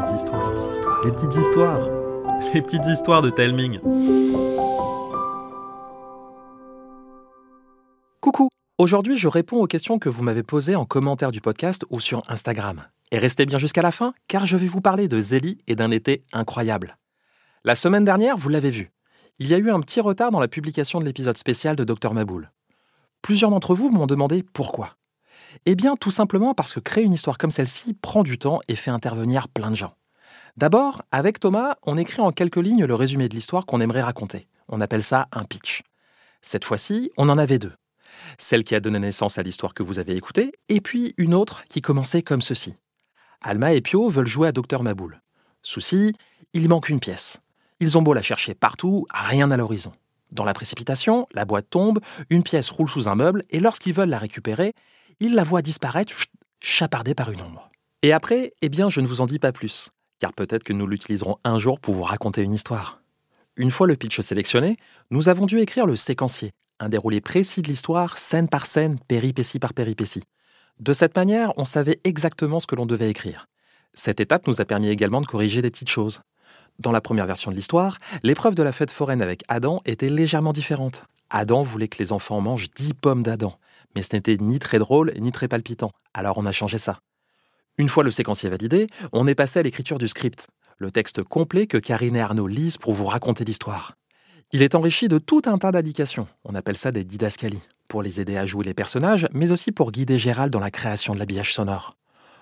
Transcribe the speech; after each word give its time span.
petites 0.00 0.16
histoires, 0.16 1.04
les 1.04 1.12
petites 1.12 1.36
histoires, 1.36 1.80
les 2.54 2.62
petites 2.62 2.86
histoires 2.86 3.22
de 3.22 3.30
Telming. 3.30 3.78
Coucou, 8.20 8.48
aujourd'hui 8.78 9.18
je 9.18 9.28
réponds 9.28 9.60
aux 9.60 9.66
questions 9.66 9.98
que 9.98 10.08
vous 10.08 10.22
m'avez 10.22 10.42
posées 10.42 10.76
en 10.76 10.84
commentaire 10.84 11.30
du 11.30 11.40
podcast 11.40 11.84
ou 11.90 12.00
sur 12.00 12.22
Instagram. 12.28 12.82
Et 13.12 13.18
restez 13.18 13.44
bien 13.44 13.58
jusqu'à 13.58 13.82
la 13.82 13.90
fin, 13.90 14.14
car 14.28 14.46
je 14.46 14.56
vais 14.56 14.68
vous 14.68 14.80
parler 14.80 15.08
de 15.08 15.20
Zélie 15.20 15.58
et 15.66 15.74
d'un 15.74 15.90
été 15.90 16.24
incroyable. 16.32 16.96
La 17.64 17.74
semaine 17.74 18.04
dernière, 18.04 18.36
vous 18.36 18.48
l'avez 18.48 18.70
vu, 18.70 18.92
il 19.38 19.48
y 19.48 19.54
a 19.54 19.58
eu 19.58 19.70
un 19.70 19.80
petit 19.80 20.00
retard 20.00 20.30
dans 20.30 20.40
la 20.40 20.48
publication 20.48 21.00
de 21.00 21.04
l'épisode 21.04 21.36
spécial 21.36 21.76
de 21.76 21.84
Dr 21.84 22.14
Maboul. 22.14 22.50
Plusieurs 23.20 23.50
d'entre 23.50 23.74
vous 23.74 23.90
m'ont 23.90 24.06
demandé 24.06 24.42
pourquoi. 24.42 24.96
Eh 25.66 25.74
bien, 25.74 25.96
tout 25.96 26.10
simplement 26.10 26.54
parce 26.54 26.72
que 26.72 26.80
créer 26.80 27.04
une 27.04 27.12
histoire 27.12 27.38
comme 27.38 27.50
celle-ci 27.50 27.94
prend 27.94 28.22
du 28.22 28.38
temps 28.38 28.60
et 28.68 28.76
fait 28.76 28.90
intervenir 28.90 29.48
plein 29.48 29.70
de 29.70 29.76
gens. 29.76 29.94
D'abord, 30.56 31.02
avec 31.12 31.40
Thomas, 31.40 31.76
on 31.82 31.96
écrit 31.96 32.20
en 32.20 32.32
quelques 32.32 32.56
lignes 32.56 32.84
le 32.84 32.94
résumé 32.94 33.28
de 33.28 33.34
l'histoire 33.34 33.66
qu'on 33.66 33.80
aimerait 33.80 34.02
raconter. 34.02 34.48
On 34.68 34.80
appelle 34.80 35.02
ça 35.02 35.28
un 35.32 35.44
pitch. 35.44 35.82
Cette 36.42 36.64
fois-ci, 36.64 37.10
on 37.16 37.28
en 37.28 37.38
avait 37.38 37.58
deux. 37.58 37.72
Celle 38.38 38.64
qui 38.64 38.74
a 38.74 38.80
donné 38.80 38.98
naissance 38.98 39.38
à 39.38 39.42
l'histoire 39.42 39.74
que 39.74 39.82
vous 39.82 39.98
avez 39.98 40.16
écoutée, 40.16 40.52
et 40.68 40.80
puis 40.80 41.14
une 41.16 41.34
autre 41.34 41.64
qui 41.68 41.80
commençait 41.80 42.22
comme 42.22 42.42
ceci. 42.42 42.74
Alma 43.42 43.72
et 43.72 43.80
Pio 43.80 44.08
veulent 44.10 44.26
jouer 44.26 44.48
à 44.48 44.52
Docteur 44.52 44.82
Maboul. 44.82 45.20
Souci, 45.62 46.14
il 46.52 46.68
manque 46.68 46.88
une 46.88 47.00
pièce. 47.00 47.40
Ils 47.80 47.96
ont 47.96 48.02
beau 48.02 48.12
la 48.12 48.22
chercher 48.22 48.54
partout, 48.54 49.06
rien 49.12 49.50
à 49.50 49.56
l'horizon. 49.56 49.92
Dans 50.32 50.44
la 50.44 50.52
précipitation, 50.52 51.26
la 51.32 51.44
boîte 51.44 51.70
tombe, 51.70 52.00
une 52.28 52.42
pièce 52.42 52.70
roule 52.70 52.88
sous 52.88 53.08
un 53.08 53.14
meuble, 53.14 53.44
et 53.50 53.60
lorsqu'ils 53.60 53.94
veulent 53.94 54.10
la 54.10 54.18
récupérer, 54.18 54.74
il 55.20 55.34
la 55.34 55.44
voit 55.44 55.60
disparaître, 55.60 56.14
chapardée 56.60 57.14
par 57.14 57.30
une 57.30 57.42
ombre. 57.42 57.70
Et 58.02 58.12
après, 58.12 58.54
eh 58.62 58.70
bien, 58.70 58.88
je 58.88 59.02
ne 59.02 59.06
vous 59.06 59.20
en 59.20 59.26
dis 59.26 59.38
pas 59.38 59.52
plus, 59.52 59.90
car 60.18 60.32
peut-être 60.32 60.64
que 60.64 60.72
nous 60.72 60.86
l'utiliserons 60.86 61.36
un 61.44 61.58
jour 61.58 61.78
pour 61.78 61.94
vous 61.94 62.02
raconter 62.02 62.42
une 62.42 62.54
histoire. 62.54 63.02
Une 63.56 63.70
fois 63.70 63.86
le 63.86 63.96
pitch 63.96 64.20
sélectionné, 64.20 64.78
nous 65.10 65.28
avons 65.28 65.44
dû 65.44 65.60
écrire 65.60 65.84
le 65.84 65.96
séquencier, 65.96 66.52
un 66.78 66.88
déroulé 66.88 67.20
précis 67.20 67.60
de 67.60 67.68
l'histoire, 67.68 68.16
scène 68.16 68.48
par 68.48 68.64
scène, 68.64 68.98
péripétie 69.08 69.58
par 69.58 69.74
péripétie. 69.74 70.22
De 70.78 70.94
cette 70.94 71.14
manière, 71.14 71.52
on 71.58 71.66
savait 71.66 72.00
exactement 72.04 72.58
ce 72.58 72.66
que 72.66 72.74
l'on 72.74 72.86
devait 72.86 73.10
écrire. 73.10 73.46
Cette 73.92 74.20
étape 74.20 74.46
nous 74.46 74.62
a 74.62 74.64
permis 74.64 74.88
également 74.88 75.20
de 75.20 75.26
corriger 75.26 75.60
des 75.60 75.70
petites 75.70 75.90
choses. 75.90 76.22
Dans 76.78 76.92
la 76.92 77.02
première 77.02 77.26
version 77.26 77.50
de 77.50 77.56
l'histoire, 77.56 77.98
l'épreuve 78.22 78.54
de 78.54 78.62
la 78.62 78.72
fête 78.72 78.90
foraine 78.90 79.20
avec 79.20 79.42
Adam 79.48 79.80
était 79.84 80.08
légèrement 80.08 80.54
différente. 80.54 81.04
Adam 81.28 81.62
voulait 81.62 81.88
que 81.88 81.98
les 81.98 82.12
enfants 82.12 82.40
mangent 82.40 82.70
10 82.74 82.94
pommes 82.94 83.22
d'Adam 83.22 83.58
mais 83.94 84.02
ce 84.02 84.14
n'était 84.14 84.36
ni 84.36 84.58
très 84.58 84.78
drôle 84.78 85.12
ni 85.18 85.32
très 85.32 85.48
palpitant, 85.48 85.92
alors 86.14 86.38
on 86.38 86.46
a 86.46 86.52
changé 86.52 86.78
ça. 86.78 87.00
Une 87.78 87.88
fois 87.88 88.04
le 88.04 88.10
séquencier 88.10 88.50
validé, 88.50 88.88
on 89.12 89.26
est 89.26 89.34
passé 89.34 89.58
à 89.58 89.62
l'écriture 89.62 89.98
du 89.98 90.08
script, 90.08 90.48
le 90.78 90.90
texte 90.90 91.22
complet 91.22 91.66
que 91.66 91.78
Karine 91.78 92.16
et 92.16 92.20
Arnaud 92.20 92.46
lisent 92.46 92.78
pour 92.78 92.92
vous 92.92 93.06
raconter 93.06 93.44
l'histoire. 93.44 93.94
Il 94.52 94.62
est 94.62 94.74
enrichi 94.74 95.08
de 95.08 95.18
tout 95.18 95.42
un 95.46 95.58
tas 95.58 95.72
d'indications, 95.72 96.26
on 96.44 96.54
appelle 96.54 96.76
ça 96.76 96.90
des 96.90 97.04
didascalies, 97.04 97.62
pour 97.86 98.02
les 98.02 98.20
aider 98.20 98.36
à 98.36 98.46
jouer 98.46 98.64
les 98.64 98.74
personnages, 98.74 99.28
mais 99.32 99.52
aussi 99.52 99.72
pour 99.72 99.92
guider 99.92 100.18
Gérald 100.18 100.52
dans 100.52 100.60
la 100.60 100.70
création 100.70 101.14
de 101.14 101.18
l'habillage 101.18 101.54
sonore. 101.54 101.92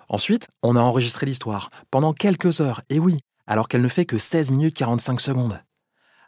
Ensuite, 0.08 0.48
on 0.62 0.76
a 0.76 0.80
enregistré 0.80 1.26
l'histoire, 1.26 1.70
pendant 1.90 2.14
quelques 2.14 2.60
heures, 2.60 2.80
et 2.88 2.98
oui, 2.98 3.18
alors 3.46 3.68
qu'elle 3.68 3.82
ne 3.82 3.88
fait 3.88 4.06
que 4.06 4.18
16 4.18 4.50
minutes 4.50 4.76
45 4.76 5.20
secondes. 5.20 5.60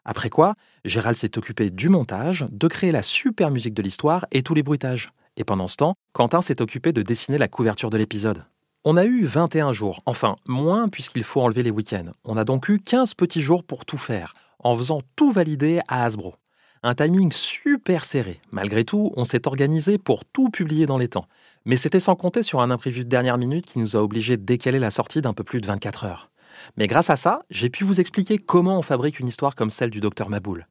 Après 0.05 0.31
quoi, 0.31 0.55
Gérald 0.85 1.17
s'est 1.17 1.37
occupé 1.39 1.71
du 1.71 1.89
montage, 1.89 2.47
de 2.51 2.69
créer 2.69 2.93
la 2.93 3.03
super 3.03 3.51
musique 3.51 3.75
de 3.75 3.83
l'histoire 3.83 4.27
et 4.33 4.43
tous 4.43 4.55
les 4.55 4.63
bruitages. 4.63 5.09
Et 5.37 5.45
pendant 5.45 5.67
ce 5.67 5.77
temps, 5.77 5.95
Quentin 6.13 6.43
s'est 6.43 6.63
occupé 6.63 6.93
de 6.93 7.03
dessiner 7.03 7.39
la 7.39 7.49
couverture 7.49 7.91
de 7.91 7.99
l'épisode. 7.99 8.45
On 8.85 8.97
a 8.97 9.05
eu 9.05 9.25
21 9.25 9.73
jours, 9.73 10.03
enfin 10.07 10.37
moins 10.47 10.89
puisqu'il 10.89 11.25
faut 11.25 11.43
enlever 11.43 11.63
les 11.63 11.71
week-ends. 11.71 12.13
On 12.25 12.37
a 12.37 12.45
donc 12.45 12.69
eu 12.69 12.81
15 12.81 13.15
petits 13.15 13.43
jours 13.43 13.63
pour 13.63 13.85
tout 13.85 13.99
faire, 13.99 14.33
en 14.59 14.77
faisant 14.77 15.01
tout 15.17 15.33
valider 15.33 15.81
à 15.87 16.05
Hasbro. 16.05 16.35
Un 16.83 16.95
timing 16.95 17.31
super 17.31 18.07
serré. 18.07 18.41
Malgré 18.53 18.85
tout, 18.85 19.13
on 19.15 19.25
s'est 19.25 19.47
organisé 19.47 19.99
pour 19.99 20.25
tout 20.25 20.49
publier 20.49 20.87
dans 20.87 20.97
les 20.97 21.09
temps. 21.09 21.27
Mais 21.67 21.77
c'était 21.77 22.01
sans 22.01 22.17
compter 22.17 22.43
sur 22.43 22.63
un 22.63 22.71
imprévu 22.71 23.05
de 23.05 23.11
dernière 23.11 23.37
minute 23.37 23.67
qui 23.67 23.79
nous 23.79 23.97
a 23.97 24.03
obligés 24.03 24.39
de 24.39 24.45
décaler 24.45 24.79
la 24.79 24.91
sortie 24.91 25.21
d'un 25.21 25.35
peu 25.35 25.45
plus 25.45 25.61
de 25.61 25.67
24 25.67 26.05
heures. 26.05 26.30
Mais 26.77 26.87
grâce 26.87 27.11
à 27.11 27.17
ça, 27.17 27.41
j'ai 27.51 27.71
pu 27.71 27.85
vous 27.85 28.01
expliquer 28.01 28.39
comment 28.39 28.79
on 28.79 28.83
fabrique 28.83 29.21
une 29.21 29.29
histoire 29.29 29.55
comme 29.55 29.71
celle 29.71 29.91
du 29.91 30.01
docteur 30.01 30.29
Maboul. 30.29 30.67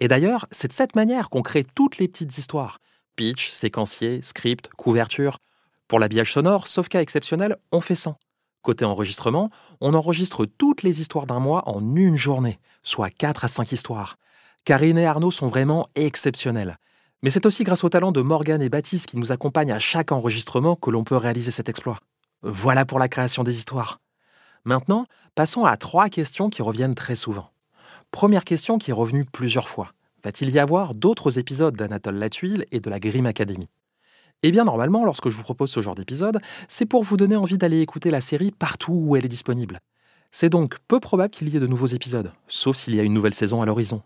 Et 0.00 0.08
d'ailleurs, 0.08 0.46
c'est 0.50 0.68
de 0.68 0.72
cette 0.72 0.96
manière 0.96 1.30
qu'on 1.30 1.42
crée 1.42 1.64
toutes 1.64 1.98
les 1.98 2.08
petites 2.08 2.36
histoires. 2.38 2.78
Pitch, 3.16 3.50
séquencier, 3.50 4.20
script, 4.22 4.68
couverture. 4.76 5.38
Pour 5.86 5.98
l'habillage 5.98 6.32
sonore, 6.32 6.66
sauf 6.66 6.88
cas 6.88 7.00
exceptionnel, 7.00 7.56
on 7.70 7.80
fait 7.80 7.94
100. 7.94 8.16
Côté 8.62 8.84
enregistrement, 8.84 9.50
on 9.80 9.94
enregistre 9.94 10.46
toutes 10.46 10.82
les 10.82 11.00
histoires 11.00 11.26
d'un 11.26 11.40
mois 11.40 11.68
en 11.68 11.96
une 11.96 12.16
journée, 12.16 12.58
soit 12.82 13.10
4 13.10 13.44
à 13.44 13.48
5 13.48 13.72
histoires. 13.72 14.16
Karine 14.64 14.98
et 14.98 15.06
Arnaud 15.06 15.32
sont 15.32 15.48
vraiment 15.48 15.88
exceptionnels. 15.94 16.78
Mais 17.22 17.30
c'est 17.30 17.46
aussi 17.46 17.62
grâce 17.62 17.84
au 17.84 17.88
talent 17.88 18.10
de 18.10 18.22
Morgane 18.22 18.62
et 18.62 18.68
Baptiste 18.68 19.06
qui 19.06 19.16
nous 19.16 19.30
accompagnent 19.30 19.72
à 19.72 19.78
chaque 19.78 20.10
enregistrement 20.10 20.76
que 20.76 20.90
l'on 20.90 21.04
peut 21.04 21.16
réaliser 21.16 21.52
cet 21.52 21.68
exploit. 21.68 22.00
Voilà 22.42 22.84
pour 22.84 22.98
la 22.98 23.08
création 23.08 23.44
des 23.44 23.56
histoires. 23.56 24.00
Maintenant, 24.64 25.06
passons 25.34 25.64
à 25.64 25.76
trois 25.76 26.08
questions 26.08 26.48
qui 26.48 26.62
reviennent 26.62 26.94
très 26.94 27.16
souvent. 27.16 27.50
Première 28.12 28.44
question 28.44 28.78
qui 28.78 28.90
est 28.90 28.94
revenue 28.94 29.24
plusieurs 29.24 29.68
fois. 29.68 29.92
Va-t-il 30.22 30.50
y 30.50 30.60
avoir 30.60 30.94
d'autres 30.94 31.38
épisodes 31.38 31.74
d'Anatole 31.74 32.14
Latuile 32.14 32.64
et 32.70 32.78
de 32.78 32.88
la 32.88 33.00
Grimm 33.00 33.26
Academy? 33.26 33.68
Eh 34.44 34.52
bien, 34.52 34.64
normalement, 34.64 35.04
lorsque 35.04 35.30
je 35.30 35.36
vous 35.36 35.42
propose 35.42 35.70
ce 35.70 35.80
genre 35.80 35.96
d'épisode, 35.96 36.38
c'est 36.68 36.86
pour 36.86 37.02
vous 37.02 37.16
donner 37.16 37.34
envie 37.34 37.58
d'aller 37.58 37.80
écouter 37.80 38.10
la 38.10 38.20
série 38.20 38.52
partout 38.52 38.92
où 38.92 39.16
elle 39.16 39.24
est 39.24 39.28
disponible. 39.28 39.80
C'est 40.30 40.48
donc 40.48 40.78
peu 40.86 41.00
probable 41.00 41.30
qu'il 41.30 41.48
y 41.48 41.56
ait 41.56 41.60
de 41.60 41.66
nouveaux 41.66 41.86
épisodes, 41.86 42.32
sauf 42.46 42.76
s'il 42.76 42.94
y 42.94 43.00
a 43.00 43.02
une 43.02 43.14
nouvelle 43.14 43.34
saison 43.34 43.62
à 43.62 43.66
l'horizon. 43.66 44.02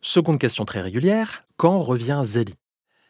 Seconde 0.00 0.38
question 0.38 0.64
très 0.64 0.82
régulière, 0.82 1.40
quand 1.56 1.80
revient 1.80 2.20
Zélie? 2.24 2.54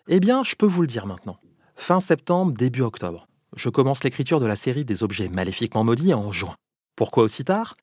Eh 0.07 0.21
bien, 0.21 0.45
je 0.45 0.55
peux 0.55 0.67
vous 0.67 0.81
le 0.81 0.87
dire 0.87 1.07
maintenant. 1.07 1.39
Fin 1.75 2.01
septembre, 2.01 2.53
début 2.53 2.83
octobre. 2.83 3.27
Je 3.57 3.69
commence 3.69 4.05
l'écriture 4.05 4.41
de 4.41 4.47
la 4.47 4.57
série 4.57 4.85
des 4.85 5.03
objets 5.03 5.29
maléfiquement 5.29 5.85
maudits 5.85 6.15
en 6.15 6.31
juin. 6.31 6.55
Pourquoi 6.99 7.23
aussi 7.23 7.45
tard? 7.45 7.77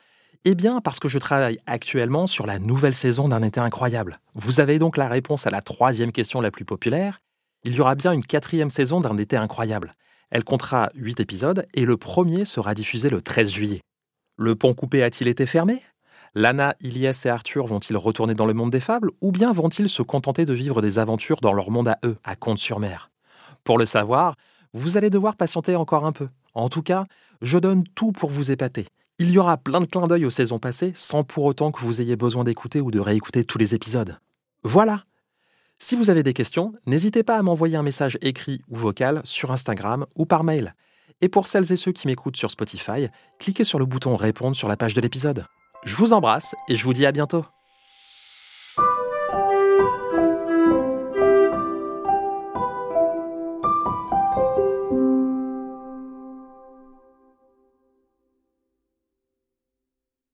Eh 0.44 0.56
bien 0.56 0.82
parce 0.82 1.00
que 1.00 1.08
je 1.08 1.20
travaille 1.20 1.58
actuellement 1.68 2.28
sur 2.28 2.46
la 2.46 2.60
nouvelle 2.60 2.94
saison 2.94 3.30
d'un 3.30 3.44
été 3.44 3.62
incroyable. 3.62 4.20
Vous 4.34 4.60
avez 4.60 4.78
donc 4.78 4.98
la 4.98 5.08
réponse 5.08 5.48
à 5.48 5.52
la 5.52 5.62
troisième 5.62 6.12
question 6.12 6.42
la 6.42 6.52
plus 6.52 6.66
populaire. 6.66 7.22
Il 7.64 7.76
y 7.76 7.80
aura 7.80 7.96
bien 7.96 8.12
une 8.12 8.26
quatrième 8.26 8.70
saison 8.70 9.00
d'un 9.00 9.16
été 9.16 9.38
incroyable. 9.38 9.96
Elle 10.32 10.44
comptera 10.44 10.90
8 10.96 11.22
épisodes 11.22 11.66
et 11.74 11.86
le 11.86 11.96
premier 11.96 12.44
sera 12.44 12.74
diffusé 12.74 13.10
le 13.10 13.22
13 13.22 13.52
juillet. 13.52 13.80
Le 14.36 14.54
pont 14.58 14.74
coupé 14.74 15.02
a-t-il 15.02 15.30
été 15.30 15.46
fermé? 15.46 15.82
Lana, 16.34 16.76
Ilias 16.82 17.22
et 17.24 17.30
Arthur 17.30 17.68
vont-ils 17.68 17.96
retourner 17.96 18.34
dans 18.34 18.46
le 18.46 18.54
monde 18.54 18.72
des 18.72 18.82
fables 18.82 19.12
ou 19.22 19.32
bien 19.32 19.54
vont-ils 19.54 19.88
se 19.88 20.02
contenter 20.02 20.44
de 20.44 20.52
vivre 20.52 20.82
des 20.82 21.00
aventures 21.00 21.40
dans 21.40 21.54
leur 21.54 21.72
monde 21.72 21.88
à 21.88 22.00
eux, 22.04 22.18
à 22.26 22.36
Comte-sur-Mer 22.36 23.12
Pour 23.64 23.78
le 23.78 23.86
savoir, 23.86 24.36
vous 24.74 24.98
allez 24.98 25.10
devoir 25.10 25.38
patienter 25.38 25.78
encore 25.78 26.06
un 26.06 26.12
peu. 26.12 26.28
En 26.54 26.68
tout 26.68 26.84
cas, 26.84 27.06
je 27.42 27.58
donne 27.58 27.86
tout 27.96 28.12
pour 28.12 28.30
vous 28.30 28.52
épater. 28.52 28.88
Il 29.18 29.32
y 29.32 29.38
aura 29.38 29.56
plein 29.56 29.80
de 29.80 29.86
clins 29.86 30.08
d'œil 30.08 30.26
aux 30.26 30.30
saisons 30.30 30.60
passées 30.60 30.92
sans 30.94 31.24
pour 31.24 31.46
autant 31.46 31.72
que 31.72 31.80
vous 31.80 32.02
ayez 32.02 32.18
besoin 32.18 32.44
d'écouter 32.44 32.82
ou 32.82 32.92
de 32.92 33.00
réécouter 33.00 33.46
tous 33.46 33.58
les 33.58 33.74
épisodes. 33.74 34.20
Voilà 34.64 35.06
Si 35.80 35.96
vous 35.96 36.10
avez 36.10 36.22
des 36.22 36.34
questions, 36.34 36.74
n'hésitez 36.86 37.24
pas 37.24 37.38
à 37.38 37.42
m'envoyer 37.42 37.78
un 37.78 37.84
message 37.84 38.18
écrit 38.22 38.62
ou 38.68 38.76
vocal 38.76 39.22
sur 39.24 39.52
Instagram 39.52 40.06
ou 40.18 40.26
par 40.26 40.44
mail. 40.44 40.76
Et 41.22 41.30
pour 41.30 41.48
celles 41.48 41.72
et 41.72 41.78
ceux 41.78 41.94
qui 41.94 42.08
m'écoutent 42.08 42.36
sur 42.36 42.52
Spotify, 42.52 43.08
cliquez 43.40 43.64
sur 43.64 43.80
le 43.80 43.86
bouton 43.86 44.18
Répondre 44.18 44.56
sur 44.56 44.68
la 44.68 44.76
page 44.76 44.94
de 44.94 45.02
l'épisode. 45.02 45.46
Je 45.86 45.96
vous 45.96 46.12
embrasse 46.12 46.54
et 46.68 46.76
je 46.76 46.84
vous 46.84 46.94
dis 46.94 47.06
à 47.06 47.14
bientôt 47.14 47.46